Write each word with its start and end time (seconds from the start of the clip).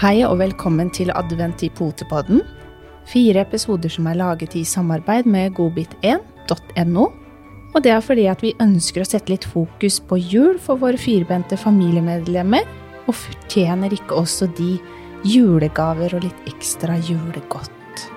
Hei 0.00 0.22
og 0.24 0.38
velkommen 0.40 0.88
til 0.96 1.10
Advent 1.12 1.60
i 1.60 1.68
Potepodden. 1.76 2.38
Fire 3.04 3.42
episoder 3.44 3.92
som 3.92 4.06
er 4.08 4.16
laget 4.16 4.54
i 4.56 4.62
samarbeid 4.64 5.28
med 5.28 5.52
godbit1.no. 5.58 7.04
Og 7.74 7.84
det 7.84 7.92
er 7.92 8.00
fordi 8.00 8.24
at 8.32 8.40
vi 8.40 8.54
ønsker 8.64 9.04
å 9.04 9.10
sette 9.10 9.28
litt 9.28 9.44
fokus 9.44 10.00
på 10.00 10.16
jul 10.16 10.56
for 10.56 10.80
våre 10.80 10.96
firbente 10.96 11.60
familiemedlemmer. 11.60 12.64
Og 13.12 13.18
fortjener 13.26 13.92
ikke 13.92 14.16
også 14.16 14.48
de 14.56 14.72
julegaver 15.28 16.16
og 16.16 16.24
litt 16.24 16.48
ekstra 16.48 16.96
julegodt. 16.96 18.08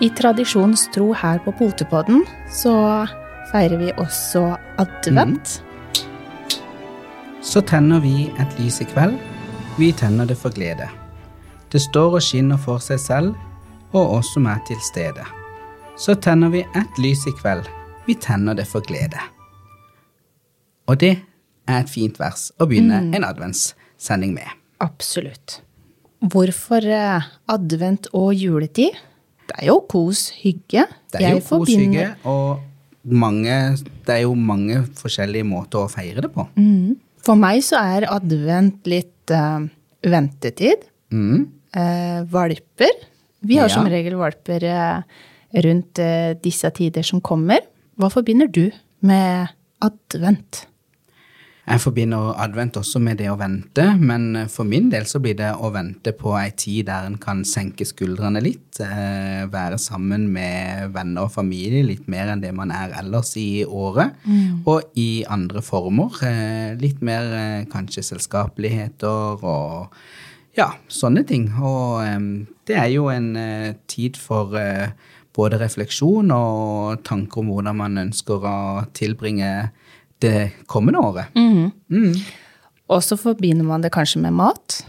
I 0.00 0.08
tradisjonens 0.16 0.88
tro 0.96 1.12
her 1.12 1.44
på 1.44 1.52
Potepodden 1.60 2.24
så 2.48 2.78
feirer 3.52 3.84
vi 3.84 3.92
også 4.00 4.54
advent. 4.80 5.58
Så 7.44 7.60
tenner 7.60 8.00
vi 8.00 8.30
et 8.40 8.62
lys 8.62 8.80
i 8.80 8.88
kveld. 8.88 9.20
Vi 9.76 9.92
tenner 9.92 10.24
det 10.24 10.40
for 10.40 10.48
glede. 10.48 10.88
Det 11.72 11.82
står 11.82 12.18
og 12.18 12.22
skinner 12.22 12.60
for 12.62 12.82
seg 12.82 13.00
selv 13.02 13.34
og 13.96 14.18
oss 14.18 14.32
som 14.34 14.46
er 14.50 14.60
til 14.68 14.78
stede. 14.84 15.24
Så 15.98 16.14
tenner 16.20 16.52
vi 16.52 16.62
et 16.76 17.00
lys 17.00 17.24
i 17.26 17.32
kveld. 17.38 17.66
Vi 18.06 18.14
tenner 18.20 18.54
det 18.54 18.66
for 18.68 18.84
glede. 18.84 19.20
Og 20.86 21.00
det 21.00 21.16
er 21.66 21.80
et 21.80 21.90
fint 21.90 22.18
vers 22.20 22.50
å 22.60 22.68
begynne 22.68 23.00
en 23.16 23.26
adventssending 23.26 24.36
med. 24.36 24.50
Absolutt. 24.84 25.60
Hvorfor 26.20 26.84
eh, 26.84 27.26
advent 27.50 28.10
og 28.16 28.34
juletid? 28.36 28.94
Det 29.46 29.58
er 29.62 29.70
jo 29.70 29.80
kos, 29.88 30.28
hygge. 30.42 30.86
Det 31.12 31.20
er 31.20 31.34
jo 31.34 31.40
Jeg 31.40 31.46
kos, 31.48 31.72
hygge, 31.72 32.06
og 32.28 32.62
mange, 33.06 33.58
det 34.06 34.14
er 34.14 34.22
jo 34.24 34.34
mange 34.34 34.82
forskjellige 34.98 35.46
måter 35.46 35.84
å 35.84 35.90
feire 35.90 36.24
det 36.24 36.32
på. 36.34 36.46
For 37.26 37.38
meg 37.38 37.62
så 37.66 37.82
er 37.82 38.08
advent 38.10 38.86
litt 38.90 39.34
uh, 39.34 39.66
ventetid. 40.06 40.86
Mm. 41.14 41.46
Eh, 41.76 42.22
valper. 42.32 42.94
Vi 43.44 43.58
har 43.60 43.68
Ja. 43.68 43.74
som 43.74 43.86
regel 43.86 44.16
valper 44.16 44.64
eh, 44.64 45.02
rundt 45.62 45.98
eh, 45.98 46.34
disse 46.42 46.70
tider 46.70 47.02
som 47.04 47.20
kommer. 47.20 47.60
Hva 47.98 48.08
forbinder 48.10 48.48
du 48.48 48.70
med 49.02 49.48
advent? 49.84 50.66
Jeg 51.66 51.80
forbinder 51.82 52.36
advent 52.38 52.76
også 52.78 53.00
med 53.02 53.18
det 53.18 53.26
å 53.26 53.36
vente, 53.36 53.84
men 53.98 54.46
for 54.48 54.62
min 54.64 54.88
del 54.88 55.02
så 55.10 55.18
blir 55.18 55.34
det 55.34 55.48
å 55.58 55.72
vente 55.74 56.12
på 56.14 56.30
ei 56.38 56.52
tid 56.54 56.86
der 56.86 57.08
en 57.08 57.16
kan 57.18 57.40
senke 57.42 57.82
skuldrene 57.84 58.40
litt, 58.40 58.78
eh, 58.78 59.46
være 59.50 59.76
sammen 59.76 60.28
med 60.32 60.92
venner 60.94 61.22
og 61.26 61.32
familie 61.32 61.82
litt 61.82 62.06
mer 62.06 62.28
enn 62.28 62.40
det 62.40 62.54
man 62.54 62.70
er 62.70 62.94
ellers 63.00 63.34
i 63.36 63.64
året, 63.66 64.12
og 64.64 64.82
i 64.94 65.24
andre 65.28 65.60
former. 65.60 66.14
Eh, 66.22 66.76
litt 66.78 67.02
mer 67.02 67.22
eh, 67.34 67.64
kanskje 67.64 68.04
selskapeligheter 68.14 69.42
og 69.42 69.90
ja, 70.56 70.70
sånne 70.88 71.22
ting. 71.28 71.48
Og 71.60 72.00
um, 72.04 72.30
det 72.68 72.78
er 72.80 72.90
jo 72.94 73.08
en 73.12 73.30
uh, 73.36 73.74
tid 73.90 74.16
for 74.20 74.56
uh, 74.56 74.88
både 75.36 75.60
refleksjon 75.60 76.32
og 76.32 77.04
tanker 77.06 77.42
om 77.42 77.52
hvordan 77.52 77.76
man 77.76 77.98
ønsker 78.06 78.46
å 78.48 78.58
tilbringe 78.96 79.70
det 80.24 80.50
kommende 80.70 81.02
året. 81.04 81.34
Mm. 81.36 82.14
Og 82.88 83.02
så 83.04 83.18
forbinder 83.20 83.66
man 83.68 83.84
det 83.84 83.92
kanskje 83.92 84.22
med 84.24 84.32
mat, 84.38 84.80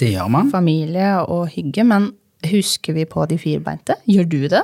Det 0.00 0.12
gjør 0.14 0.30
man. 0.32 0.50
familie 0.50 1.18
og 1.28 1.50
hygge. 1.52 1.84
Men 1.84 2.12
husker 2.48 2.96
vi 2.96 3.04
på 3.04 3.26
de 3.28 3.36
firbeinte? 3.38 3.98
Gjør 4.08 4.28
du 4.30 4.40
det? 4.48 4.62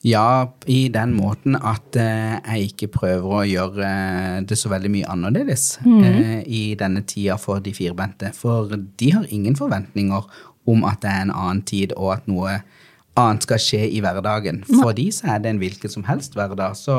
Ja, 0.00 0.48
i 0.64 0.88
den 0.88 1.12
måten 1.12 1.58
at 1.60 1.96
eh, 2.00 2.38
jeg 2.40 2.70
ikke 2.70 2.86
prøver 2.94 3.34
å 3.36 3.44
gjøre 3.44 3.84
eh, 3.84 4.36
det 4.48 4.56
så 4.56 4.70
veldig 4.72 4.88
mye 4.94 5.08
annerledes 5.12 5.74
eh, 5.84 6.40
i 6.48 6.62
denne 6.80 7.02
tida 7.04 7.36
for 7.40 7.60
de 7.60 7.74
firbente. 7.76 8.30
For 8.36 8.72
de 8.72 9.10
har 9.12 9.28
ingen 9.28 9.58
forventninger 9.58 10.30
om 10.70 10.86
at 10.88 11.02
det 11.04 11.10
er 11.10 11.26
en 11.26 11.34
annen 11.34 11.60
tid, 11.68 11.92
og 12.00 12.14
at 12.14 12.30
noe 12.32 12.62
annet 13.20 13.44
skal 13.44 13.60
skje 13.60 13.82
i 13.92 14.00
hverdagen. 14.00 14.62
For 14.70 14.94
de 14.96 15.10
så 15.12 15.34
er 15.34 15.44
det 15.44 15.52
en 15.52 15.60
hvilken 15.60 15.92
som 15.92 16.06
helst 16.08 16.38
hverdag. 16.38 16.78
Så 16.80 16.96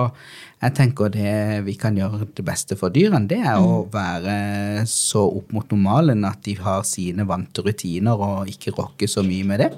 jeg 0.61 0.77
tenker 0.77 1.09
det 1.09 1.33
vi 1.65 1.73
kan 1.81 1.97
gjøre 1.97 2.27
det 2.37 2.45
beste 2.45 2.77
for 2.77 2.93
dyrene, 2.93 3.25
det 3.31 3.41
er 3.41 3.57
å 3.57 3.81
være 3.89 4.85
så 4.89 5.25
opp 5.25 5.57
mot 5.57 5.73
normalen 5.73 6.21
at 6.29 6.43
de 6.45 6.53
har 6.61 6.85
sine 6.85 7.25
vante 7.25 7.65
rutiner 7.65 8.21
og 8.29 8.51
ikke 8.51 8.77
rokke 8.77 9.09
så 9.09 9.25
mye 9.25 9.49
med 9.55 9.65
det. 9.65 9.73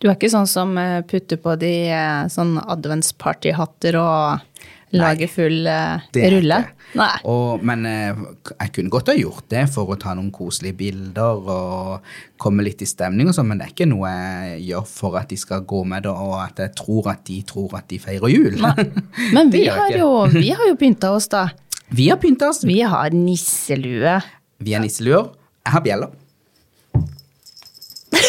Du 0.00 0.08
er 0.08 0.16
ikke 0.16 0.32
sånn 0.32 0.48
som 0.50 0.76
eh, 0.80 1.02
putter 1.08 1.40
på 1.40 1.54
de 1.60 1.74
eh, 1.88 2.24
sånn 2.32 2.56
adventspartyhatter 2.60 3.98
og 4.00 4.50
lager 4.94 5.26
full 5.26 5.64
Nei, 5.66 6.20
er 6.22 6.34
rulle? 6.36 6.58
Nei. 6.94 7.10
Og, 7.26 7.62
men 7.66 7.82
eh, 7.88 8.20
jeg 8.52 8.72
kunne 8.76 8.92
godt 8.92 9.10
ha 9.10 9.16
gjort 9.18 9.48
det 9.50 9.64
for 9.74 9.90
å 9.90 9.98
ta 10.00 10.14
noen 10.14 10.30
koselige 10.34 10.78
bilder 10.78 11.48
og 11.50 12.12
komme 12.40 12.66
litt 12.66 12.84
i 12.84 12.88
stemning 12.88 13.30
og 13.30 13.36
sånn, 13.36 13.48
men 13.50 13.60
det 13.60 13.66
er 13.66 13.74
ikke 13.74 13.88
noe 13.90 14.12
jeg 14.12 14.60
gjør 14.68 14.86
for 14.92 15.18
at 15.18 15.32
de 15.32 15.38
skal 15.40 15.64
gå 15.66 15.82
med 15.90 16.06
det, 16.06 16.14
og 16.14 16.36
at 16.42 16.62
jeg 16.62 16.74
tror 16.78 17.10
at 17.14 17.24
de 17.26 17.40
tror 17.48 17.74
at 17.80 17.88
de 17.90 17.98
feirer 18.02 18.30
jul. 18.30 18.60
Men 19.34 19.50
vi 19.50 19.64
har, 19.66 19.90
jo, 19.96 20.26
vi 20.30 20.50
har 20.54 20.68
jo 20.68 20.76
pynta 20.78 21.10
oss, 21.16 21.26
da. 21.32 21.48
Vi 21.94 22.08
har 22.10 22.20
pynta 22.22 22.48
oss. 22.52 22.62
Vi 22.66 22.80
har 22.86 23.14
nisselue. 23.14 24.18
Vi 24.64 24.76
har 24.76 24.84
nisseluer. 24.84 25.32
Jeg 25.64 25.74
har 25.74 25.82
bjeller. 25.84 26.14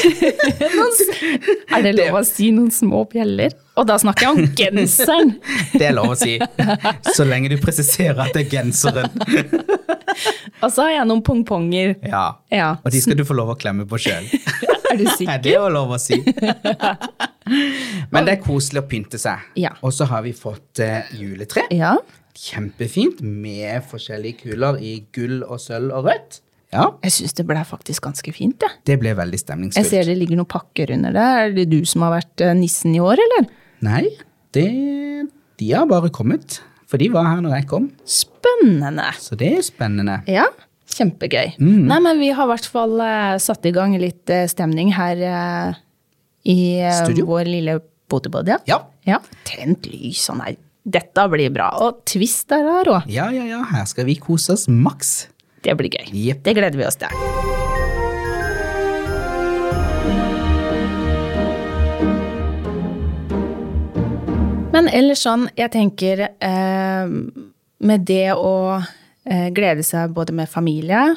Er 1.76 1.84
det 1.86 1.94
lov 1.98 2.18
å 2.20 2.24
si 2.28 2.50
noen 2.56 2.72
små 2.74 3.04
bjeller? 3.12 3.54
Og 3.76 3.88
da 3.90 3.98
snakker 4.00 4.28
jeg 4.28 4.32
om 4.36 4.54
genseren. 4.60 5.34
Det 5.74 5.88
er 5.90 5.96
lov 5.98 6.14
å 6.14 6.18
si. 6.20 6.38
Så 7.16 7.26
lenge 7.28 7.50
du 7.52 7.58
presiserer 7.62 8.22
at 8.28 8.36
det 8.38 8.46
er 8.46 8.52
genseren. 8.54 9.12
Og 10.64 10.70
så 10.72 10.86
har 10.86 10.94
jeg 10.96 11.08
noen 11.10 11.24
pongponger. 11.28 11.96
Ja. 12.08 12.26
Ja. 12.54 12.70
Og 12.86 12.94
de 12.96 13.02
skal 13.04 13.18
du 13.20 13.26
få 13.28 13.36
lov 13.38 13.52
å 13.52 13.58
klemme 13.60 13.84
på 13.90 14.00
sjøl. 14.00 14.30
Er 14.32 15.00
du 15.02 15.04
Er 15.10 15.16
sikker? 15.18 15.42
det 15.44 15.56
jo 15.58 15.66
lov 15.74 15.92
å 15.98 16.00
si? 16.00 16.22
Men 18.14 18.26
det 18.26 18.38
er 18.38 18.42
koselig 18.44 18.82
å 18.86 18.88
pynte 18.90 19.20
seg. 19.22 19.44
Ja. 19.60 19.74
Og 19.86 19.92
så 19.94 20.08
har 20.10 20.24
vi 20.26 20.32
fått 20.38 20.82
uh, 20.82 21.04
juletre. 21.20 21.66
Ja. 21.76 21.98
Kjempefint 22.36 23.20
med 23.24 23.84
forskjellige 23.92 24.46
kuler 24.46 24.80
i 24.84 24.96
gull 25.16 25.42
og 25.46 25.60
sølv 25.64 25.92
og 26.00 26.08
rødt. 26.10 26.40
Ja, 26.76 26.90
Jeg 27.06 27.16
syns 27.16 27.36
det 27.38 27.46
ble 27.48 27.64
faktisk 27.66 28.04
ganske 28.06 28.34
fint, 28.36 28.62
Ja. 28.62 28.70
det 28.86 29.00
ble 29.00 29.16
veldig 29.16 29.40
Jeg 29.76 29.86
ser 29.88 30.04
det 30.04 30.18
ligger 30.20 30.42
noen 30.42 30.52
pakker 30.52 30.92
under 30.92 31.16
det. 31.16 31.26
Er 31.46 31.54
det 31.56 31.70
du 31.72 31.86
som 31.86 32.04
har 32.06 32.20
vært 32.20 32.42
eh, 32.44 32.54
nissen 32.54 32.96
i 32.96 33.00
år, 33.00 33.18
eller? 33.26 33.50
Nei, 33.86 34.04
det, 34.56 34.68
de 35.60 35.72
har 35.72 35.88
bare 35.88 36.10
kommet. 36.10 36.60
For 36.86 37.02
de 37.02 37.10
var 37.14 37.26
her 37.28 37.42
når 37.42 37.58
jeg 37.60 37.68
kom. 37.72 37.90
Spennende. 38.06 39.08
Så 39.20 39.38
det 39.40 39.52
er 39.58 39.64
spennende. 39.66 40.20
Ja, 40.30 40.46
kjempegøy. 40.96 41.56
Mm. 41.58 41.88
Nei, 41.90 42.00
men 42.04 42.22
vi 42.22 42.30
har 42.36 42.46
i 42.46 42.54
hvert 42.54 42.70
fall 42.70 43.00
uh, 43.02 43.36
satt 43.42 43.66
i 43.66 43.74
gang 43.76 43.96
litt 44.00 44.30
uh, 44.32 44.46
stemning 44.52 44.94
her 44.96 45.24
uh, 45.26 45.80
i 46.46 46.86
vår 47.26 47.50
lille 47.50 47.80
potebod. 48.12 48.48
ja. 48.48 48.60
Ja. 48.70 48.84
ja. 49.08 49.20
Tent 49.50 49.90
lys 49.90 50.28
og 50.30 50.44
nei. 50.44 50.54
Dette 50.86 51.24
blir 51.34 51.50
bra. 51.50 51.72
Og 51.82 52.04
twist 52.06 52.54
er 52.54 52.68
her 52.70 52.92
òg. 52.94 53.08
Ja, 53.10 53.32
ja, 53.34 53.48
ja, 53.50 53.64
her 53.72 53.88
skal 53.90 54.06
vi 54.06 54.20
kose 54.22 54.54
oss 54.54 54.68
maks. 54.70 55.32
Det 55.66 55.74
blir 55.80 55.90
gøy. 55.98 56.12
Yep. 56.14 56.44
Det 56.46 56.54
gleder 56.60 56.78
vi 56.78 56.86
oss 56.86 57.00
til. 57.02 57.10
Men 64.76 64.90
ellers 64.92 65.22
sånn, 65.24 65.46
jeg 65.56 65.72
tenker 65.72 66.26
eh, 66.28 67.12
med 67.88 68.04
det 68.10 68.34
å 68.36 68.52
eh, 68.82 69.48
glede 69.56 69.86
seg 69.88 70.12
både 70.16 70.36
med 70.36 70.52
familie, 70.52 71.14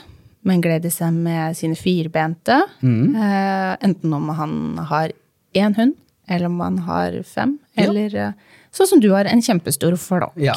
men 0.47 0.63
glede 0.63 0.93
seg 0.95 1.17
med 1.17 1.57
sine 1.59 1.75
firbente, 1.79 2.61
eh, 2.87 3.73
enten 3.83 4.15
om 4.15 4.31
han 4.39 4.53
har 4.93 5.11
én 5.59 5.75
hund, 5.75 5.97
eller 6.31 6.47
om 6.53 6.61
han 6.63 6.79
har 6.87 7.19
fem, 7.27 7.57
Ja. 7.75 7.89
eller 7.89 8.15
eh, 8.29 8.33
sånn 8.75 8.93
som 8.93 9.03
du 9.03 9.11
har, 9.11 9.27
en 9.27 9.43
kjempestor 9.43 9.97
flokk. 9.99 10.39
Ja. 10.39 10.55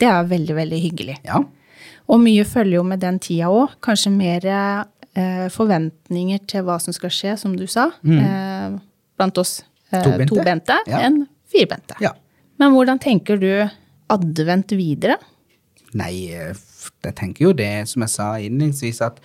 Det 0.00 0.08
er 0.08 0.24
veldig, 0.32 0.56
veldig 0.56 0.80
hyggelig. 0.86 1.18
Ja, 1.28 1.42
Og 2.08 2.20
mye 2.24 2.44
følger 2.48 2.78
jo 2.78 2.84
med 2.88 3.00
den 3.04 3.18
tida 3.20 3.50
òg. 3.52 3.74
Kanskje 3.84 4.10
mer 4.14 4.46
eh, 4.48 5.48
forventninger 5.52 6.40
til 6.48 6.64
hva 6.64 6.78
som 6.80 6.94
skal 6.96 7.12
skje, 7.12 7.34
som 7.40 7.56
du 7.58 7.66
sa. 7.68 7.90
Eh, 8.04 8.78
blant 9.18 9.38
oss 9.42 9.58
eh, 9.92 10.02
Tobente. 10.04 10.30
tobente 10.34 10.78
Ja. 10.88 11.02
enn 11.08 11.26
firbente. 11.48 11.96
ja. 12.00 12.14
Men 12.58 12.72
hvordan 12.74 12.98
tenker 12.98 13.38
du 13.38 13.50
advent 14.10 14.72
videre? 14.74 15.18
Nei, 15.94 16.28
eh, 16.32 16.54
jeg 17.04 17.14
tenker 17.14 17.44
jo 17.48 17.52
det 17.52 17.88
som 17.88 18.02
jeg 18.02 18.10
sa 18.10 18.32
innledningsvis, 18.38 19.00
at 19.04 19.20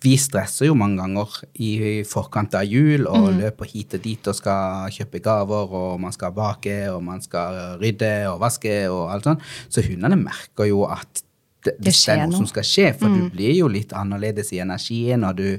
vi 0.00 0.14
stresser 0.16 0.66
jo 0.68 0.74
mange 0.78 0.96
ganger 1.02 1.26
i 1.58 2.02
forkant 2.06 2.54
av 2.54 2.62
jul 2.64 3.06
og 3.10 3.32
løper 3.34 3.66
hit 3.66 3.94
og 3.98 4.02
dit 4.04 4.28
og 4.30 4.34
skal 4.38 4.88
kjøpe 4.94 5.18
gaver, 5.20 5.72
og 5.74 5.98
man 6.00 6.12
skal 6.14 6.30
bake, 6.32 6.76
og 6.92 7.02
man 7.02 7.20
skal 7.20 7.78
rydde 7.82 8.12
og 8.30 8.38
vaske 8.40 8.76
og 8.88 9.10
alt 9.10 9.24
sånt. 9.26 9.42
Så 9.68 9.82
hundene 9.82 10.16
merker 10.20 10.68
jo 10.70 10.84
at 10.86 11.24
det, 11.68 11.74
Det 11.88 11.94
skjer 11.94 12.24
noe 12.24 12.40
som 12.40 12.48
skal 12.50 12.66
skje, 12.66 12.90
for 12.98 13.12
du 13.12 13.28
blir 13.32 13.54
jo 13.56 13.68
litt 13.72 13.92
annerledes 13.96 14.52
i 14.56 14.60
energien, 14.64 15.24
og 15.28 15.38
du 15.38 15.58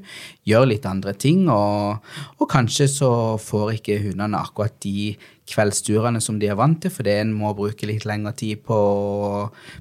gjør 0.50 0.68
litt 0.74 0.86
andre 0.90 1.14
ting, 1.14 1.48
og, 1.54 2.06
og 2.40 2.50
kanskje 2.52 2.90
så 2.92 3.12
får 3.42 3.76
ikke 3.80 4.00
hundene 4.04 4.42
akkurat 4.42 4.76
de 4.86 5.14
kveldsturene 5.50 6.22
som 6.22 6.38
de 6.42 6.50
er 6.50 6.58
vant 6.60 6.78
til, 6.82 6.94
fordi 6.94 7.16
en 7.24 7.34
må 7.34 7.56
bruke 7.58 7.88
litt 7.90 8.06
lengre 8.10 8.36
tid 8.38 8.62
på, 8.68 8.80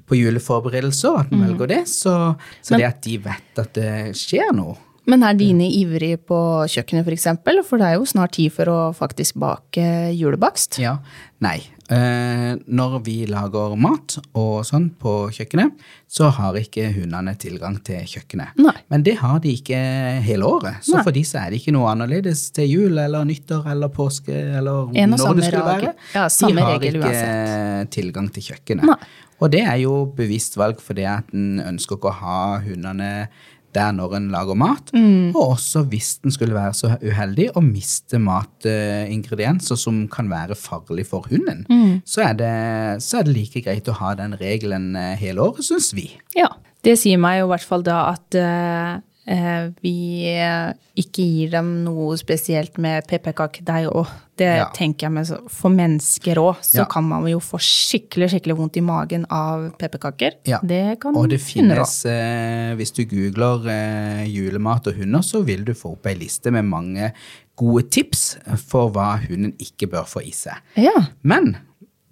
på 0.09 0.19
juleforberedelser, 0.19 1.23
at 1.25 1.33
en 1.35 1.45
velger 1.45 1.73
det. 1.75 1.83
Så, 1.93 2.15
så 2.63 2.75
Men- 2.75 2.81
det 2.81 2.89
at 2.89 3.03
de 3.05 3.19
vet 3.29 3.63
at 3.65 3.75
det 3.77 3.93
skjer 4.17 4.55
noe, 4.57 4.77
Men 5.08 5.25
er 5.25 5.38
dine 5.38 5.70
ivrige 5.72 6.19
på 6.28 6.38
kjøkkenet, 6.69 7.06
f.eks.? 7.06 7.08
For, 7.08 7.16
eksempel? 7.16 7.62
for 7.64 7.81
det 7.81 7.88
er 7.88 7.96
jo 7.96 8.06
snart 8.08 8.37
tid 8.37 8.52
for 8.52 8.69
å 8.69 8.78
faktisk 8.96 9.38
bake 9.40 10.12
julebakst. 10.19 10.81
Ja. 10.82 10.99
Nei. 11.44 11.56
Eh, 11.88 12.58
når 12.69 12.99
vi 13.06 13.14
lager 13.31 13.72
mat 13.81 14.19
og 14.37 14.66
sånn 14.69 14.90
på 15.00 15.31
kjøkkenet, 15.32 15.78
så 16.10 16.28
har 16.37 16.58
ikke 16.60 16.90
hundene 16.93 17.32
tilgang 17.40 17.78
til 17.87 18.02
kjøkkenet. 18.10 18.58
Nei. 18.60 18.75
Men 18.93 19.06
det 19.06 19.14
har 19.22 19.38
de 19.40 19.55
ikke 19.56 19.78
hele 20.26 20.44
året. 20.44 20.82
Så 20.84 20.99
Nei. 20.99 21.05
for 21.06 21.16
de 21.16 21.22
så 21.25 21.40
er 21.40 21.55
det 21.55 21.62
ikke 21.62 21.72
noe 21.78 21.88
annerledes 21.94 22.50
til 22.58 22.69
jul 22.69 23.00
eller 23.00 23.25
nyttår 23.28 23.70
eller 23.72 23.93
påske 23.94 24.34
eller 24.34 24.93
En 24.93 25.16
og 25.16 25.22
når 25.22 25.40
det 25.40 25.49
skulle 25.49 25.70
være. 25.70 25.94
Ja, 26.12 26.26
de 26.28 26.66
har 26.69 26.84
ikke 26.90 27.88
tilgang 27.96 28.28
til 28.34 28.50
kjøkkenet. 28.50 28.84
Nei. 28.93 29.00
Og 29.38 29.52
det 29.55 29.62
er 29.62 29.78
jo 29.81 30.02
bevisst 30.19 30.58
valg 30.58 30.81
fordi 30.82 31.06
at 31.08 31.31
en 31.32 31.62
ønsker 31.62 31.96
ikke 31.96 32.10
å 32.10 32.19
ha 32.20 32.40
hundene 32.64 33.28
der 33.76 33.93
når 33.93 34.15
en 34.17 34.29
lager 34.32 34.55
mat. 34.59 34.93
Mm. 34.94 35.35
Og 35.37 35.55
også 35.56 35.82
hvis 35.91 36.15
en 36.25 36.32
skulle 36.35 36.55
være 36.56 36.75
så 36.75 36.94
uheldig 37.03 37.50
å 37.56 37.62
miste 37.65 38.19
matingredienser 38.23 39.76
som 39.79 40.06
kan 40.12 40.31
være 40.31 40.56
farlig 40.59 41.06
for 41.11 41.26
hunden, 41.31 41.65
Mm. 41.69 42.00
så, 42.05 42.23
er 42.31 42.32
det, 42.38 43.03
så 43.03 43.19
er 43.20 43.23
det 43.29 43.35
like 43.37 43.61
greit 43.65 43.88
å 43.88 43.97
ha 43.99 44.15
den 44.15 44.35
regelen 44.41 44.94
eh, 44.97 45.17
hele 45.20 45.41
året, 45.41 45.65
syns 45.65 45.93
vi. 45.94 46.11
Ja. 46.37 46.49
Det 46.85 46.93
sier 46.97 47.19
meg 47.19 47.41
jo 47.41 47.49
i 47.49 47.50
hvert 47.50 47.67
fall 47.67 47.82
da 47.82 47.97
at 48.12 48.37
eh, 48.38 49.00
vi 49.83 50.25
eh, 50.33 50.73
ikke 50.97 51.25
gir 51.27 51.51
dem 51.53 51.85
noe 51.85 52.17
spesielt 52.17 52.79
med 52.81 53.05
pepperkakedeig 53.11 53.91
òg. 53.93 54.07
Det 54.39 54.47
Ja. 54.57 54.69
tenker 54.73 55.11
jeg 55.11 55.27
så, 55.27 55.39
For 55.51 55.69
mennesker 55.69 56.37
òg, 56.39 56.57
så 56.63 56.79
Ja. 56.79 56.85
kan 56.85 57.05
man 57.05 57.27
jo 57.27 57.39
få 57.41 57.59
skikkelig 57.59 58.31
skikkelig 58.31 58.57
vondt 58.57 58.77
i 58.77 58.81
magen 58.81 59.27
av 59.31 59.73
pepperkaker. 59.79 60.33
Ja. 60.47 60.59
Det 60.63 61.01
kan 61.01 61.17
Og 61.17 61.29
det 61.29 61.41
finnes, 61.41 62.07
eh, 62.07 62.75
hvis 62.77 62.93
du 62.95 63.05
googler 63.05 63.67
eh, 63.69 64.25
julemat 64.27 64.87
og 64.87 64.95
hunder, 64.95 65.21
så 65.21 65.45
vil 65.45 65.65
du 65.65 65.75
få 65.75 65.93
opp 65.93 66.07
ei 66.07 66.15
liste 66.15 66.51
med 66.51 66.65
mange 66.65 67.13
gode 67.57 67.91
tips 67.91 68.39
for 68.57 68.89
hva 68.91 69.19
hunden 69.29 69.53
ikke 69.59 69.91
bør 69.91 70.07
få 70.07 70.23
i 70.27 70.31
seg. 70.31 70.55
Ja. 70.77 70.95
Men 71.23 71.57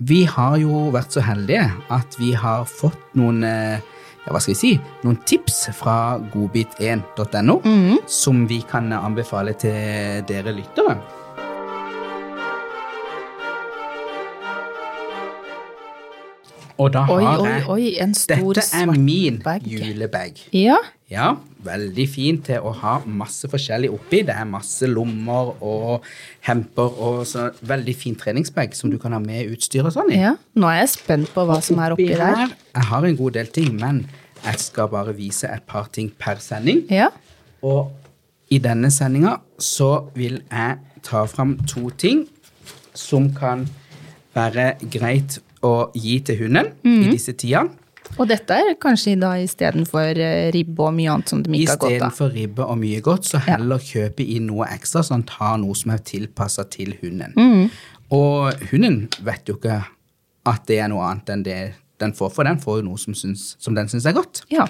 vi 0.00 0.24
har 0.24 0.58
jo 0.58 0.90
vært 0.92 1.12
så 1.12 1.22
heldige 1.22 1.72
at 1.88 2.16
vi 2.18 2.32
har 2.32 2.64
fått 2.64 2.98
noen 3.14 3.42
eh, 3.44 3.80
ja, 4.26 4.32
hva 4.34 4.42
skal 4.42 4.54
vi 4.54 4.58
si, 4.58 4.72
noen 5.04 5.20
tips 5.26 5.68
fra 5.76 6.18
godbit1.no 6.32 7.60
som 8.10 8.42
vi 8.50 8.60
kan 8.66 8.90
anbefale 8.92 9.54
til 9.58 10.26
dere 10.26 10.54
lyttere. 10.56 10.98
Og 16.78 16.90
da 16.92 17.06
Oi, 17.08 17.22
har 17.24 17.46
jeg 17.48 17.64
oi, 17.72 17.84
en 18.04 18.12
stor 18.14 18.52
Dette 18.58 18.76
er 18.76 18.90
min 19.00 19.38
bag. 19.44 19.64
julebag. 19.64 20.42
Ja. 20.52 20.76
Ja, 21.08 21.36
veldig 21.64 22.04
fin 22.10 22.40
til 22.42 22.64
å 22.66 22.72
ha 22.82 22.96
masse 23.06 23.46
forskjellig 23.48 23.88
oppi. 23.94 24.24
Det 24.26 24.34
er 24.34 24.44
masse 24.50 24.88
lommer 24.90 25.52
og 25.64 26.04
hemper 26.48 26.98
og 26.98 27.20
så 27.30 27.46
veldig 27.62 27.94
fin 27.96 28.16
treningsbag 28.18 28.74
som 28.74 28.90
du 28.90 28.98
kan 28.98 29.14
ha 29.14 29.20
med 29.22 29.52
utstyr 29.54 29.86
og 29.86 29.94
sånn 29.94 30.10
i. 30.12 30.18
ja. 30.20 30.34
Nå 30.58 30.66
er 30.68 30.80
jeg 30.82 30.92
spent 30.96 31.30
på 31.32 31.46
hva 31.46 31.60
som 31.62 31.78
er 31.78 31.94
oppi 31.94 32.08
der. 32.10 32.50
jeg 32.74 32.88
har 32.90 33.06
en 33.06 33.16
god 33.16 33.38
del 33.38 33.46
ting, 33.54 33.72
men 33.80 34.02
jeg 34.44 34.58
skal 34.66 34.90
bare 34.92 35.14
vise 35.16 35.48
et 35.48 35.64
par 35.66 35.86
ting 35.94 36.10
per 36.18 36.42
sending. 36.42 36.84
Ja. 36.90 37.08
Og 37.62 37.92
i 38.50 38.58
denne 38.62 38.90
sendinga 38.90 39.38
så 39.58 40.10
vil 40.14 40.42
jeg 40.50 40.76
ta 41.06 41.24
fram 41.30 41.56
to 41.70 41.88
ting 41.96 42.26
som 42.94 43.30
kan 43.34 43.68
være 44.34 44.74
greit 44.90 45.38
å 45.64 45.90
gi 45.96 46.18
til 46.26 46.44
hunden 46.44 46.72
mm. 46.84 47.02
i 47.02 47.10
disse 47.14 47.36
tidene. 47.38 47.72
Og 48.16 48.28
dette 48.30 48.54
er 48.54 48.76
kanskje 48.80 49.16
da 49.18 49.32
istedenfor 49.42 50.20
eh, 50.22 50.48
ribbe 50.54 50.84
og 50.86 50.94
mye 50.94 51.10
annet 51.16 51.32
som 51.32 51.42
de 51.42 51.50
ikke 51.50 51.72
har 51.72 51.80
godt 51.80 51.88
av. 51.88 51.96
Istedenfor 51.96 52.30
ribbe 52.36 52.66
og 52.66 52.78
mye 52.80 53.00
godt, 53.04 53.26
så 53.28 53.40
heller 53.42 53.82
kjøpe 53.82 54.26
inn 54.36 54.46
noe 54.50 54.68
ekstra, 54.70 55.02
så 55.02 55.16
han 55.16 55.26
tar 55.28 55.58
noe 55.62 55.74
som 55.78 55.92
er 55.94 56.04
tilpassa 56.06 56.66
til 56.70 56.94
hunden. 57.00 57.34
Mm. 57.34 57.66
Og 58.16 58.68
hunden 58.70 59.02
vet 59.26 59.50
jo 59.50 59.58
ikke 59.58 59.80
at 60.46 60.68
det 60.70 60.78
er 60.84 60.92
noe 60.92 61.02
annet 61.08 61.34
enn 61.34 61.44
det 61.46 61.60
den 62.00 62.12
får, 62.14 62.30
for 62.36 62.46
den 62.46 62.60
får 62.60 62.80
jo 62.80 62.86
noe 62.90 63.00
som, 63.00 63.16
syns, 63.16 63.54
som 63.62 63.76
den 63.76 63.88
syns 63.90 64.06
er 64.08 64.16
godt. 64.16 64.44
Ja. 64.52 64.68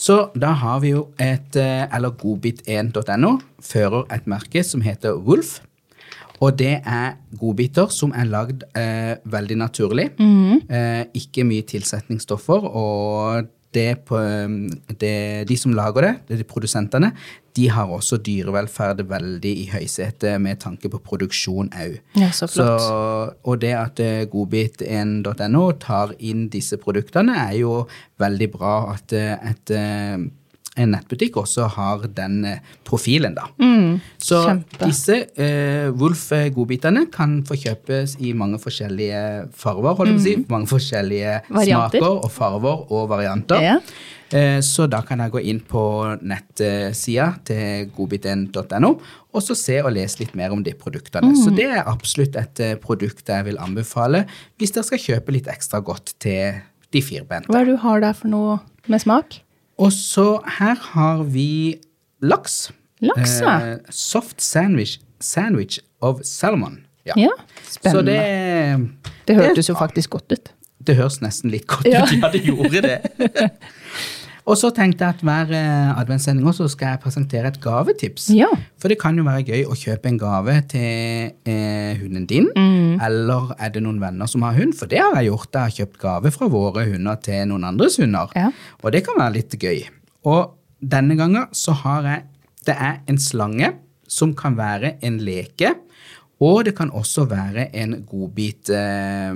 Så 0.00 0.32
da 0.34 0.54
har 0.58 0.80
vi 0.82 0.94
jo 0.94 1.06
et, 1.20 1.54
eh, 1.60 1.84
eller 1.92 2.14
godbit1.no, 2.18 3.36
fører 3.62 4.08
et 4.14 4.26
merke 4.30 4.64
som 4.66 4.82
heter 4.84 5.20
Wolf. 5.20 5.60
Og 6.42 6.58
det 6.58 6.74
er 6.82 7.16
godbiter 7.38 7.90
som 7.94 8.12
er 8.18 8.26
lagd 8.26 8.64
eh, 8.78 9.14
veldig 9.30 9.58
naturlig. 9.62 10.08
Eh, 10.18 11.02
ikke 11.22 11.46
mye 11.46 11.66
tilsetningsstoffer. 11.70 12.66
Og 12.66 13.50
det 13.72 14.04
på, 14.08 14.18
eh, 14.18 14.48
det, 14.98 15.48
de 15.48 15.56
som 15.56 15.74
lager 15.76 16.06
det, 16.06 16.12
det 16.28 16.34
er 16.34 16.42
de 16.42 16.48
produsentene, 16.48 17.12
de 17.56 17.68
har 17.68 17.90
også 17.92 18.16
dyrevelferd 18.24 19.02
veldig 19.08 19.52
i 19.64 19.66
høysetet 19.72 20.40
med 20.40 20.60
tanke 20.62 20.88
på 20.92 21.00
produksjon 21.04 21.68
òg. 21.76 21.98
Ja, 22.16 22.30
så 22.32 22.48
flott. 22.48 22.86
og 23.44 23.60
det 23.60 23.74
at 23.76 24.00
eh, 24.00 24.24
godbit1.no 24.32 25.64
tar 25.80 26.14
inn 26.18 26.46
disse 26.52 26.78
produktene, 26.80 27.36
er 27.48 27.58
jo 27.60 27.82
veldig 28.22 28.48
bra 28.54 28.76
at 28.94 29.12
et, 29.12 29.74
eh, 29.76 30.16
en 30.76 30.90
nettbutikk 30.94 31.34
også 31.36 31.66
har 31.74 32.06
den 32.16 32.44
eh, 32.48 32.58
profilen, 32.88 33.34
da. 33.36 33.42
Så 34.18 34.38
Mm, 34.40 34.62
kjempe. 34.64 34.86
disse 34.86 35.18
eh, 35.36 35.90
Wolf-godbitene 35.90 37.10
kan 37.12 37.42
få 37.44 37.54
kjøpes 37.60 38.16
i 38.24 38.32
mange 38.32 38.56
forskjellige 38.62 39.50
farver, 39.52 39.94
holdt 39.98 40.08
jeg 40.08 40.16
på 40.16 40.22
å 40.22 40.24
si. 40.24 40.46
Mange 40.48 40.70
forskjellige 40.70 41.34
Mm. 41.50 41.54
Varianter. 41.58 41.98
smaker 42.00 42.24
og 42.24 42.30
farver 42.32 42.86
og 42.90 43.08
varianter. 43.10 43.60
Ja. 43.62 43.76
Eh, 44.32 44.60
Så 44.64 44.86
da 44.88 45.02
kan 45.02 45.18
jeg 45.18 45.30
gå 45.30 45.42
inn 45.44 45.60
på 45.60 45.82
nettsida 46.22 47.34
til 47.44 47.90
godbit1.no 47.94 48.94
og 49.34 49.42
så 49.44 49.54
se 49.56 49.78
og 49.82 49.92
lese 49.92 50.20
litt 50.20 50.34
mer 50.34 50.52
om 50.52 50.62
de 50.64 50.72
produktene. 50.72 51.34
Så 51.36 51.54
det 51.54 51.66
er 51.68 51.84
absolutt 51.88 52.36
et 52.36 52.60
eh, 52.60 52.74
produkt 52.80 53.28
jeg 53.28 53.44
vil 53.44 53.58
anbefale 53.60 54.24
hvis 54.58 54.72
dere 54.72 54.84
skal 54.88 54.98
kjøpe 54.98 55.32
litt 55.36 55.48
ekstra 55.52 55.82
godt 55.84 56.14
til 56.22 56.60
de 56.92 57.00
firbente. 57.04 57.48
Hva 57.52 57.60
er 57.60 57.64
det 57.68 57.76
du 57.76 57.82
har 57.84 58.00
der 58.00 58.12
for 58.16 58.28
noe 58.28 58.60
med 58.88 59.00
smak? 59.04 59.40
Og 59.82 59.90
så 59.94 60.26
her 60.58 60.78
har 60.94 61.22
vi 61.34 61.48
laks. 62.22 62.70
Laks, 63.02 63.40
ja. 63.42 63.56
Eh, 63.72 63.78
soft 63.90 64.42
sandwich, 64.44 64.98
sandwich 65.20 65.80
of 66.00 66.20
salmon. 66.26 66.80
Ja. 67.06 67.16
Ja, 67.18 67.32
Så 67.66 67.80
spennende. 67.80 68.12
det, 68.12 69.12
Det 69.26 69.36
hørtes 69.40 69.68
jo 69.68 69.74
faktisk 69.74 70.10
godt 70.14 70.32
ut. 70.36 70.52
det 70.86 70.96
høres 70.98 71.20
nesten 71.22 71.50
litt 71.50 71.66
godt 71.70 71.86
ut, 71.86 71.92
ja, 71.92 72.28
det 72.32 72.40
gjorde 72.46 72.80
det. 72.82 72.96
Og 74.42 74.58
så 74.58 74.72
tenkte 74.74 75.06
jeg 75.06 75.14
at 75.16 75.22
hver 75.22 75.52
eh, 75.54 75.90
adventssending 76.00 76.46
også 76.50 76.66
skal 76.72 76.94
jeg 76.94 77.02
presentere 77.04 77.52
et 77.52 77.60
gavetips. 77.62 78.26
Ja. 78.34 78.48
For 78.80 78.90
det 78.90 78.98
kan 79.02 79.18
jo 79.18 79.24
være 79.26 79.44
gøy 79.46 79.68
å 79.70 79.76
kjøpe 79.78 80.10
en 80.10 80.18
gave 80.18 80.56
til 80.72 81.30
eh, 81.46 82.00
hunden 82.00 82.26
din. 82.30 82.48
Mm. 82.56 82.98
Eller 83.06 83.52
er 83.58 83.74
det 83.74 83.84
noen 83.84 84.00
venner 84.02 84.30
som 84.30 84.42
har 84.46 84.56
hund? 84.58 84.74
For 84.78 84.90
det 84.90 84.98
har 85.02 85.14
jeg 85.20 85.30
gjort. 85.30 85.52
Jeg 85.52 85.62
har 85.62 85.76
kjøpt 85.78 86.02
gave 86.02 86.34
fra 86.34 86.50
våre 86.50 86.86
hunder 86.90 87.22
til 87.22 87.46
noen 87.52 87.68
andres 87.70 88.00
hunder. 88.02 88.34
Ja. 88.38 88.50
Og 88.82 88.94
det 88.94 89.04
kan 89.06 89.20
være 89.20 89.36
litt 89.38 89.56
gøy. 89.62 89.86
Og 90.26 90.58
denne 90.82 91.16
gangen 91.18 91.46
så 91.54 91.76
har 91.84 92.10
jeg 92.10 92.28
Det 92.62 92.74
er 92.78 93.00
en 93.10 93.16
slange 93.18 93.72
som 94.06 94.36
kan 94.38 94.54
være 94.54 94.92
en 95.02 95.16
leke. 95.18 95.72
Og 96.42 96.64
det 96.64 96.76
kan 96.78 96.92
også 96.94 97.24
være 97.26 97.74
en 97.74 98.04
godbit 98.06 98.70
eh, 98.70 99.34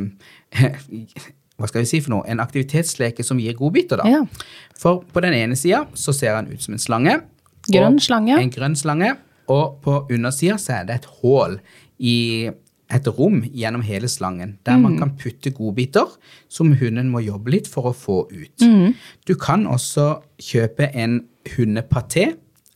Hva 1.57 1.69
skal 1.71 1.83
vi 1.83 1.89
si 1.89 2.01
for 2.05 2.13
noe? 2.13 2.27
En 2.29 2.41
aktivitetsleke 2.43 3.25
som 3.25 3.39
gir 3.41 3.55
godbiter, 3.57 4.03
da. 4.03 4.05
Ja. 4.11 4.23
For 4.79 5.01
på 5.13 5.23
den 5.25 5.33
ene 5.35 5.57
sida 5.57 5.87
så 5.97 6.13
ser 6.13 6.35
han 6.37 6.51
ut 6.53 6.61
som 6.63 6.75
en 6.77 6.83
slange. 6.83 7.21
Grønn 7.73 7.99
slange. 8.03 8.37
En 8.39 8.51
grønn 8.53 8.77
slange. 8.77 9.15
Og 9.49 9.81
på 9.83 10.07
undersida 10.13 10.59
så 10.59 10.81
er 10.81 10.85
det 10.89 10.95
et 11.01 11.09
hull 11.23 11.59
i 11.99 12.51
et 12.93 13.09
rom 13.17 13.41
gjennom 13.51 13.83
hele 13.83 14.07
slangen, 14.07 14.59
der 14.65 14.77
Mm. 14.77 14.83
man 14.83 14.99
kan 14.99 15.11
putte 15.19 15.51
godbiter 15.51 16.07
som 16.49 16.73
hunden 16.73 17.09
må 17.11 17.19
jobbe 17.25 17.51
litt 17.51 17.67
for 17.67 17.83
å 17.91 17.95
få 17.95 18.29
ut. 18.31 18.61
Mm. 18.63 18.95
Du 19.27 19.35
kan 19.35 19.67
også 19.67 20.21
kjøpe 20.39 20.95
en 20.95 21.25
hundepaté 21.57 22.35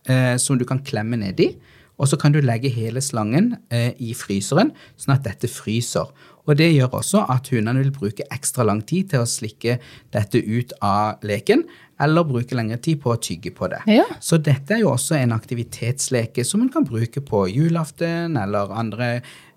eh, 0.08 0.36
som 0.36 0.58
du 0.58 0.64
kan 0.64 0.80
klemme 0.82 1.16
nedi. 1.16 1.56
Og 2.00 2.08
så 2.08 2.16
kan 2.20 2.32
du 2.32 2.40
legge 2.40 2.72
hele 2.72 3.02
slangen 3.04 3.54
eh, 3.68 3.92
i 4.00 4.14
fryseren, 4.16 4.72
sånn 4.96 5.18
at 5.18 5.26
dette 5.28 5.50
fryser. 5.52 6.08
Og 6.48 6.56
det 6.58 6.70
gjør 6.72 6.96
også 7.02 7.26
at 7.30 7.50
hundene 7.52 7.84
vil 7.84 7.92
bruke 7.94 8.26
ekstra 8.32 8.64
lang 8.66 8.80
tid 8.88 9.12
til 9.12 9.22
å 9.22 9.28
slikke 9.28 9.76
dette 10.14 10.40
ut 10.40 10.72
av 10.80 11.22
leken, 11.26 11.66
eller 12.00 12.24
bruke 12.24 12.56
lengre 12.56 12.80
tid 12.80 13.02
på 13.02 13.12
å 13.12 13.20
tygge 13.20 13.52
på 13.52 13.68
det. 13.70 13.82
Ja. 13.92 14.06
Så 14.24 14.40
dette 14.40 14.76
er 14.76 14.82
jo 14.82 14.94
også 14.94 15.18
en 15.18 15.36
aktivitetsleke 15.36 16.46
som 16.48 16.64
man 16.64 16.72
kan 16.72 16.88
bruke 16.88 17.20
på 17.20 17.44
julaften 17.52 18.38
eller 18.40 18.72
andre 18.72 19.10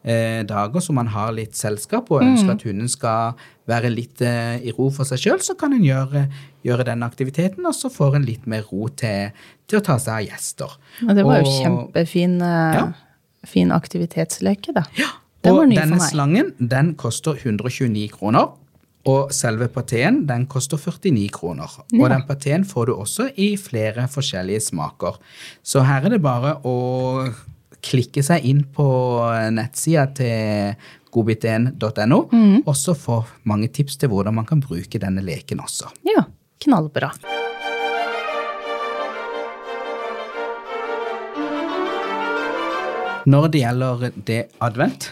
eh, 0.03 0.43
dager 0.47 0.83
som 0.83 0.99
man 0.99 1.11
har 1.13 1.31
litt 1.35 1.55
selskap 1.55 2.11
og 2.11 2.25
ønsker 2.25 2.57
at 2.57 2.65
hunden 2.67 2.91
skal 2.91 3.39
være 3.69 3.93
litt 3.93 4.21
eh, 4.27 4.59
i 4.59 4.75
ro 4.75 4.89
for 4.91 5.07
seg 5.07 5.23
sjøl, 5.23 5.39
så 5.43 5.55
kan 5.59 5.71
hun 5.75 5.85
gjøre, 5.87 6.27
gjøre 6.63 6.85
den 6.87 7.03
aktiviteten, 7.03 7.65
og 7.67 7.75
så 7.75 7.89
får 7.91 8.15
en 8.19 8.25
litt 8.27 8.45
mer 8.47 8.63
ro 8.71 8.87
til, 8.87 9.31
til 9.67 9.79
å 9.79 9.83
ta 9.83 9.97
seg 9.99 10.13
av 10.15 10.25
gjester. 10.29 10.75
Og 11.07 11.13
det 11.17 11.25
var 11.27 11.41
jo 11.43 11.51
kjempefin 11.59 12.37
eh, 12.41 12.79
Ja. 12.79 12.85
fin 13.45 13.71
aktivitetsleke, 13.75 14.73
da. 14.73 14.83
Den 15.43 15.57
var 15.57 15.65
og 15.67 15.73
denne 15.75 15.99
slangen 15.99 16.53
den 16.59 16.93
koster 16.95 17.35
129 17.35 18.09
kroner. 18.15 18.53
Og 19.03 19.33
selve 19.35 19.67
pateen 19.67 20.21
den 20.29 20.45
koster 20.47 20.79
49 20.79 21.25
kroner. 21.35 21.67
Og 21.99 22.05
den 22.07 22.21
pateen 22.23 22.63
får 22.63 22.85
du 22.87 22.93
også 22.95 23.25
i 23.35 23.49
flere 23.59 24.05
forskjellige 24.07 24.61
smaker. 24.69 25.17
Så 25.61 25.83
her 25.83 26.05
er 26.07 26.13
det 26.15 26.21
bare 26.23 26.53
å 26.63 26.77
klikke 27.83 28.23
seg 28.23 28.45
inn 28.47 28.61
på 28.71 28.85
nettsida 29.51 30.05
til 30.15 30.77
godbit1.no, 31.13 32.21
og 32.65 32.75
så 32.79 32.95
få 32.97 33.19
mange 33.43 33.67
tips 33.75 33.97
til 33.99 34.09
hvordan 34.13 34.33
man 34.39 34.47
kan 34.49 34.61
bruke 34.63 35.01
denne 35.03 35.21
leken 35.21 35.59
også. 35.59 35.91
Ja, 36.07 36.23
knallbra. 36.63 37.11
Når 43.23 43.51
det 43.53 43.61
gjelder 43.61 44.09
det 44.27 44.39
advent, 44.63 45.05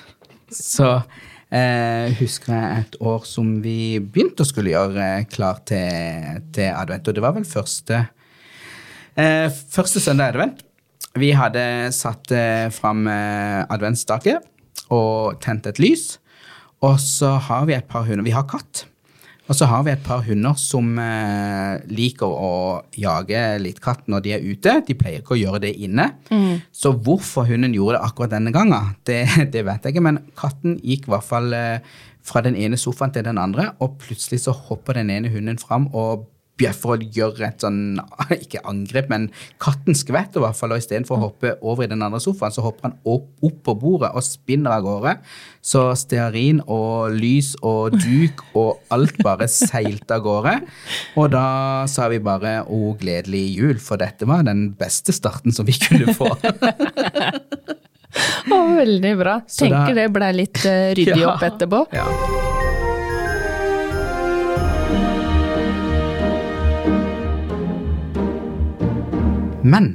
så 0.52 0.90
eh, 1.48 2.12
husker 2.20 2.52
jeg 2.52 2.82
et 2.82 2.98
år 3.08 3.24
som 3.28 3.54
vi 3.64 4.02
begynte 4.04 4.44
å 4.44 4.50
skulle 4.50 4.74
gjøre 4.74 5.06
klar 5.32 5.62
til, 5.68 6.42
til 6.56 6.74
advent. 6.76 7.08
Og 7.08 7.16
det 7.16 7.24
var 7.24 7.38
vel 7.38 7.48
første, 7.48 8.02
eh, 9.16 9.48
første 9.48 10.04
søndag 10.04 10.36
advent. 10.36 10.66
Vi 11.20 11.32
hadde 11.36 11.64
satt 11.96 12.32
eh, 12.36 12.68
fram 12.72 13.08
eh, 13.12 13.64
adventsstake 13.72 14.38
og 14.92 15.40
tent 15.44 15.68
et 15.72 15.80
lys. 15.80 16.16
Og 16.84 17.00
så 17.00 17.36
har 17.48 17.68
vi 17.70 17.76
et 17.78 17.88
par 17.88 18.08
hunder. 18.08 18.26
Vi 18.26 18.36
har 18.36 18.48
katt. 18.50 18.86
Og 19.52 19.58
så 19.60 19.68
har 19.68 19.82
vi 19.84 19.92
et 19.92 20.04
par 20.06 20.22
hunder 20.24 20.56
som 20.56 20.94
eh, 21.02 21.82
liker 21.92 22.24
å 22.32 22.52
jage 22.96 23.42
litt 23.60 23.82
katt 23.84 24.06
når 24.08 24.24
de 24.24 24.32
er 24.38 24.46
ute. 24.46 24.78
De 24.88 24.96
pleier 24.96 25.20
ikke 25.20 25.36
å 25.36 25.42
gjøre 25.42 25.60
det 25.66 25.74
inne. 25.84 26.06
Så 26.72 26.94
hvorfor 26.96 27.50
hunden 27.50 27.76
gjorde 27.76 27.98
det 27.98 28.08
akkurat 28.08 28.32
denne 28.32 28.54
gangen, 28.56 28.94
det, 29.10 29.26
det 29.54 29.66
vet 29.68 29.84
jeg 29.84 29.98
ikke. 29.98 30.06
Men 30.08 30.22
katten 30.40 30.78
gikk 30.80 31.10
i 31.10 31.14
hvert 31.18 31.28
fall 31.28 31.52
eh, 31.58 31.84
fra 32.24 32.46
den 32.46 32.56
ene 32.56 32.80
sofaen 32.80 33.12
til 33.12 33.28
den 33.28 33.42
andre, 33.42 33.74
og 33.84 33.98
plutselig 34.00 34.46
så 34.46 34.56
hopper 34.56 35.02
den 35.02 35.12
ene 35.12 35.34
hunden 35.34 35.60
fram 35.60 35.90
og 35.92 36.30
bjeffer 36.60 36.92
og 36.94 37.04
gjør 37.16 37.40
et 37.48 37.64
sånn 37.64 38.00
Ikke 38.44 38.60
angrep, 38.70 39.08
men 39.10 39.30
katten 39.62 39.96
skvetter 39.98 40.42
i 40.42 40.44
hvert 40.46 40.58
fall. 40.60 40.72
Og 40.76 40.82
istedenfor 40.84 41.18
å 41.18 41.24
hoppe 41.28 41.54
over 41.62 41.84
i 41.86 41.90
den 41.92 42.04
andre 42.06 42.20
sofaen, 42.22 42.54
så 42.54 42.62
hopper 42.66 42.90
han 42.90 42.98
opp, 43.08 43.30
opp 43.42 43.58
på 43.66 43.76
bordet 43.82 44.12
og 44.14 44.24
spinner 44.26 44.76
av 44.78 44.84
gårde. 44.86 45.16
Så 45.62 45.84
stearin 45.98 46.62
og 46.68 47.12
lys 47.18 47.54
og 47.62 47.98
duk 48.02 48.44
og 48.62 48.80
alt 48.94 49.18
bare 49.26 49.48
seilte 49.52 50.18
av 50.20 50.26
gårde. 50.26 50.56
Og 51.18 51.32
da 51.34 51.46
sa 51.92 52.08
vi 52.12 52.20
bare 52.20 52.62
'Å, 52.66 52.82
gledelig 53.00 53.46
jul', 53.58 53.80
for 53.82 53.98
dette 54.02 54.26
var 54.30 54.44
den 54.44 54.72
beste 54.78 55.12
starten 55.16 55.52
som 55.56 55.66
vi 55.66 55.74
kunne 55.82 56.14
få. 56.14 56.30
Å, 58.52 58.58
veldig 58.76 59.14
bra. 59.18 59.38
Så 59.48 59.66
Tenker 59.66 59.96
da- 59.96 60.02
det 60.02 60.08
ble 60.12 60.32
litt 60.36 60.66
uh, 60.66 60.92
ryddig 60.98 61.22
Ja. 61.24 61.34
opp 61.36 61.44
etterpå. 61.48 61.86
ja. 61.96 62.51
Men 69.64 69.94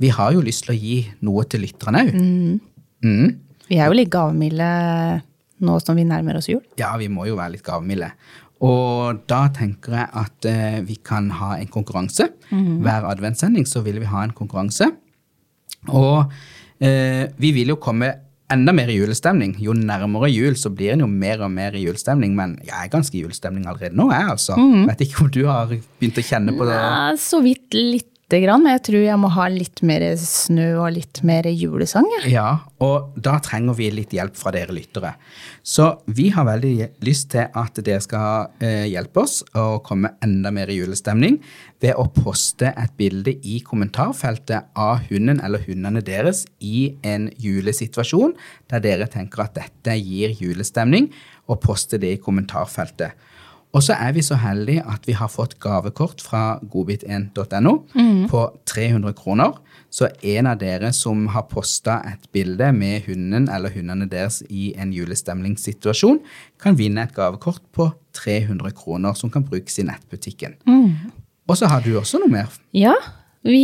vi 0.00 0.10
har 0.14 0.34
jo 0.34 0.42
lyst 0.44 0.66
til 0.66 0.74
å 0.74 0.78
gi 0.78 0.98
noe 1.26 1.44
til 1.50 1.64
lytterne 1.66 2.04
òg. 2.06 2.12
Mm. 3.00 3.32
Vi 3.70 3.78
er 3.78 3.90
jo 3.90 3.96
litt 3.96 4.10
gavmilde 4.12 4.68
nå 5.66 5.74
som 5.82 5.98
vi 5.98 6.06
nærmer 6.08 6.38
oss 6.40 6.48
jul. 6.50 6.62
Ja, 6.80 6.94
vi 7.00 7.10
må 7.12 7.26
jo 7.28 7.36
være 7.38 7.56
litt 7.56 7.66
gavmilde. 7.66 8.10
Og 8.66 9.20
da 9.30 9.42
tenker 9.56 9.96
jeg 9.96 10.08
at 10.22 10.48
eh, 10.48 10.80
vi 10.84 10.98
kan 11.04 11.30
ha 11.38 11.54
en 11.56 11.70
konkurranse. 11.72 12.28
Hver 12.50 13.06
adventssending 13.08 13.68
så 13.68 13.82
vil 13.84 14.00
vi 14.02 14.08
ha 14.10 14.24
en 14.26 14.34
konkurranse. 14.36 14.90
Og 15.88 16.32
eh, 16.84 17.24
vi 17.40 17.54
vil 17.56 17.72
jo 17.72 17.78
komme 17.80 18.12
enda 18.50 18.74
mer 18.76 18.90
i 18.92 18.98
julestemning. 18.98 19.54
Jo 19.62 19.72
nærmere 19.76 20.28
jul 20.32 20.58
så 20.60 20.72
blir 20.74 20.94
en 20.94 21.04
jo 21.04 21.08
mer 21.10 21.44
og 21.46 21.52
mer 21.54 21.76
i 21.78 21.84
julestemning. 21.86 22.34
Men 22.36 22.58
jeg 22.66 22.76
er 22.76 22.92
ganske 22.92 23.16
i 23.16 23.24
julestemning 23.24 23.68
allerede 23.70 23.96
nå, 23.96 24.10
jeg 24.12 24.32
altså. 24.36 24.58
Vet 24.90 25.06
ikke 25.06 25.24
om 25.24 25.34
du 25.34 25.42
har 25.48 25.70
begynt 25.72 26.20
å 26.20 26.26
kjenne 26.26 26.56
på 26.56 26.68
det? 26.68 26.76
Ja, 26.76 27.12
så 27.20 27.40
vidt 27.44 27.80
lite 28.30 28.44
grann, 28.44 28.62
men 28.62 28.76
jeg 28.76 28.82
tror 28.86 29.02
jeg 29.02 29.18
må 29.18 29.28
ha 29.34 29.44
litt 29.50 29.80
mer 29.82 30.04
snø 30.16 30.68
og 30.84 30.92
litt 30.94 31.18
mer 31.26 31.48
julesang. 31.50 32.06
Ja, 32.30 32.62
og 32.78 33.16
da 33.18 33.40
trenger 33.42 33.74
vi 33.74 33.88
litt 33.90 34.12
hjelp 34.14 34.36
fra 34.38 34.52
dere 34.54 34.70
lyttere. 34.70 35.16
Så 35.66 35.88
vi 36.06 36.28
har 36.30 36.46
veldig 36.46 37.02
lyst 37.02 37.32
til 37.34 37.48
at 37.50 37.80
dere 37.82 38.00
skal 38.04 38.52
eh, 38.62 38.86
hjelpe 38.86 39.24
oss 39.24 39.40
å 39.58 39.80
komme 39.82 40.12
enda 40.22 40.52
mer 40.54 40.70
i 40.70 40.78
julestemning 40.78 41.40
ved 41.82 41.98
å 41.98 42.06
poste 42.14 42.70
et 42.70 42.94
bilde 43.00 43.34
i 43.42 43.58
kommentarfeltet 43.66 44.70
av 44.78 45.02
hunden 45.10 45.42
eller 45.42 45.66
hundene 45.66 46.02
deres 46.04 46.44
i 46.60 46.92
en 47.02 47.32
julesituasjon 47.34 48.36
der 48.70 48.84
dere 48.84 49.10
tenker 49.10 49.42
at 49.48 49.58
dette 49.58 49.98
gir 49.98 50.36
julestemning, 50.38 51.10
og 51.50 51.58
poste 51.64 51.98
det 51.98 52.12
i 52.14 52.22
kommentarfeltet. 52.22 53.18
Og 53.72 53.82
så 53.86 53.94
er 53.94 54.12
vi 54.16 54.22
så 54.26 54.34
heldige 54.34 54.82
at 54.82 55.04
vi 55.06 55.12
har 55.14 55.28
fått 55.30 55.52
gavekort 55.62 56.20
fra 56.24 56.58
godbit1.no 56.72 57.74
på 58.30 58.40
300 58.66 59.12
kroner. 59.14 59.52
Så 59.90 60.08
en 60.22 60.46
av 60.46 60.58
dere 60.58 60.92
som 60.94 61.26
har 61.34 61.46
posta 61.50 62.00
et 62.06 62.26
bilde 62.34 62.72
med 62.74 63.06
hunden 63.06 63.48
eller 63.50 63.70
hundene 63.74 64.06
deres 64.10 64.40
i 64.50 64.72
en 64.78 64.90
julestemningssituasjon, 64.94 66.18
kan 66.62 66.76
vinne 66.78 67.02
et 67.06 67.14
gavekort 67.14 67.62
på 67.74 67.88
300 68.18 68.70
kroner 68.78 69.14
som 69.18 69.30
kan 69.30 69.44
brukes 69.46 69.78
i 69.78 69.86
nettbutikken. 69.86 70.54
Og 71.50 71.58
så 71.58 71.66
har 71.70 71.82
du 71.82 71.92
også 71.98 72.20
noe 72.22 72.30
mer. 72.30 72.50
Ja, 72.76 72.94
vi 73.46 73.62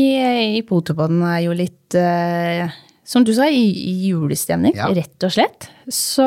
i 0.58 0.62
Potepodden 0.66 1.22
er 1.26 1.42
jo 1.46 1.52
litt, 1.54 1.94
eh, 1.98 2.70
som 3.06 3.24
du 3.26 3.32
sa, 3.34 3.46
i, 3.50 3.66
i 3.70 4.08
julestemning, 4.08 4.74
Ja. 4.78 4.86
rett 4.94 5.22
og 5.26 5.30
slett. 5.34 5.68
Så 5.90 6.26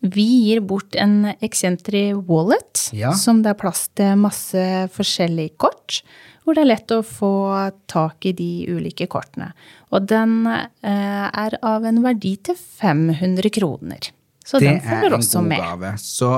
vi 0.00 0.24
gir 0.46 0.60
bort 0.60 0.94
en 0.94 1.32
Excentry 1.42 2.12
wallet, 2.14 2.90
Ja. 2.94 3.12
som 3.12 3.42
det 3.42 3.50
er 3.50 3.58
plass 3.58 3.88
til 3.98 4.16
masse 4.16 4.62
forskjellige 4.94 5.56
kort, 5.58 6.02
hvor 6.44 6.54
det 6.54 6.62
er 6.62 6.70
lett 6.70 6.92
å 6.94 7.02
få 7.04 7.32
tak 7.90 8.24
i 8.24 8.32
de 8.32 8.66
ulike 8.72 9.06
kortene. 9.10 9.50
Og 9.92 10.06
den 10.08 10.46
eh, 10.46 11.26
er 11.28 11.58
av 11.62 11.84
en 11.84 12.02
verdi 12.04 12.36
til 12.46 12.54
500 12.56 13.50
kroner. 13.58 14.10
Så 14.46 14.60
det 14.62 14.68
den 14.68 14.78
er 14.80 14.86
følger 14.88 15.12
en 15.12 15.18
også 15.18 15.42
god 15.42 15.48
med. 15.50 15.58
gave. 15.66 15.90
Så 15.98 16.30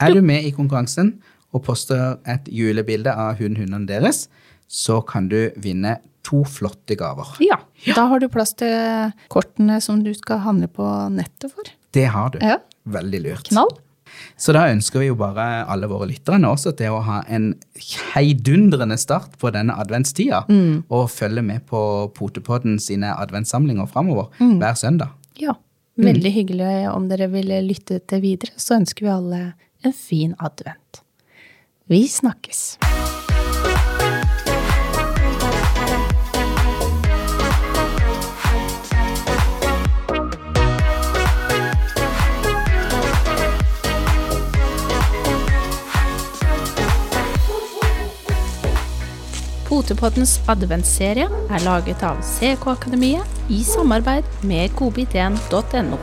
er 0.00 0.12
du 0.12 0.20
med 0.20 0.44
i 0.44 0.52
konkurransen 0.52 1.14
og 1.54 1.62
poster 1.64 2.18
et 2.28 2.50
julebilde 2.52 3.14
av 3.14 3.38
hunden 3.38 3.62
hundene 3.62 3.86
deres, 3.88 4.26
så 4.68 4.98
kan 5.06 5.28
du 5.30 5.38
vinne 5.56 5.96
to 6.26 6.42
flotte 6.44 6.96
gaver. 6.98 7.36
Ja, 7.40 7.56
da 7.94 8.08
har 8.10 8.18
du 8.20 8.26
plass 8.28 8.52
til 8.58 9.12
kortene 9.32 9.78
som 9.80 10.02
du 10.04 10.10
skal 10.18 10.42
handle 10.42 10.66
på 10.68 10.84
nettet 11.14 11.52
for. 11.54 11.70
Det 11.94 12.06
har 12.12 12.30
du. 12.34 12.38
Ja. 12.42 12.58
Veldig 12.84 13.20
lurt. 13.24 13.50
Knall. 13.50 13.72
Så 14.38 14.54
da 14.54 14.66
ønsker 14.70 15.02
vi 15.02 15.08
jo 15.08 15.16
bare 15.18 15.64
alle 15.68 15.88
våre 15.90 16.06
lyttere 16.08 16.38
nå 16.40 16.52
også 16.54 16.72
til 16.78 16.94
å 16.94 17.02
ha 17.04 17.18
en 17.32 17.50
heidundrende 18.14 18.96
start 19.00 19.34
på 19.42 19.50
denne 19.52 19.74
adventstida, 19.76 20.44
og 20.88 21.10
følge 21.12 21.42
med 21.44 21.66
på 21.68 21.80
Potepodden 22.16 22.78
sine 22.82 23.12
adventssamlinger 23.16 23.90
framover 23.90 24.30
hver 24.38 24.78
søndag. 24.78 25.12
Ja, 25.42 25.56
veldig 26.00 26.32
hyggelig 26.38 26.72
om 26.94 27.10
dere 27.10 27.28
vil 27.34 27.52
lytte 27.66 28.00
til 28.08 28.24
videre, 28.24 28.54
så 28.56 28.78
ønsker 28.78 29.08
vi 29.08 29.12
alle 29.18 29.42
en 29.84 29.96
fin 29.96 30.34
advent. 30.38 31.02
Vi 31.90 32.06
snakkes. 32.10 32.76
Potepoddens 49.86 50.40
adventsserie 50.50 51.28
er 51.30 51.62
laget 51.62 52.00
av 52.02 52.18
CK 52.26 52.64
Akademiet 52.72 53.52
i 53.54 53.60
samarbeid 53.62 54.26
med 54.42 54.74
godbit1.no. 54.80 56.00